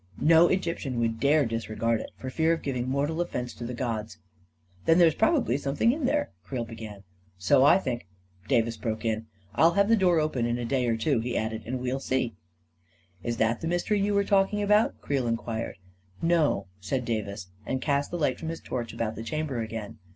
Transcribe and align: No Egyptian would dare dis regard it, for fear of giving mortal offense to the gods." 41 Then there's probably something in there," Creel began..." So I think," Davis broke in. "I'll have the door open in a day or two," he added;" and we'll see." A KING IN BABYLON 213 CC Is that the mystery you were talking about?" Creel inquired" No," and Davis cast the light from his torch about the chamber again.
No 0.19 0.47
Egyptian 0.47 0.99
would 0.99 1.19
dare 1.19 1.45
dis 1.45 1.69
regard 1.69 1.99
it, 2.01 2.09
for 2.17 2.31
fear 2.31 2.53
of 2.53 2.63
giving 2.63 2.89
mortal 2.89 3.21
offense 3.21 3.53
to 3.53 3.65
the 3.65 3.75
gods." 3.75 4.15
41 4.85 4.85
Then 4.85 4.97
there's 4.97 5.13
probably 5.13 5.57
something 5.59 5.91
in 5.91 6.05
there," 6.07 6.31
Creel 6.43 6.65
began..." 6.65 7.03
So 7.47 7.63
I 7.63 7.77
think," 7.77 8.07
Davis 8.47 8.77
broke 8.77 9.05
in. 9.05 9.27
"I'll 9.53 9.73
have 9.75 9.89
the 9.89 9.95
door 9.95 10.19
open 10.19 10.47
in 10.47 10.57
a 10.57 10.65
day 10.65 10.87
or 10.87 10.97
two," 10.97 11.19
he 11.19 11.37
added;" 11.37 11.61
and 11.67 11.79
we'll 11.79 11.99
see." 11.99 12.25
A 12.25 12.29
KING 12.29 12.33
IN 12.33 13.31
BABYLON 13.31 13.31
213 13.31 13.31
CC 13.31 13.31
Is 13.33 13.37
that 13.37 13.61
the 13.61 13.67
mystery 13.67 13.99
you 14.03 14.13
were 14.15 14.23
talking 14.23 14.63
about?" 14.63 14.99
Creel 15.01 15.27
inquired" 15.27 15.75
No," 16.23 16.65
and 16.89 17.05
Davis 17.05 17.49
cast 17.81 18.09
the 18.09 18.17
light 18.17 18.39
from 18.39 18.49
his 18.49 18.59
torch 18.59 18.91
about 18.93 19.13
the 19.13 19.21
chamber 19.21 19.61
again. 19.61 19.99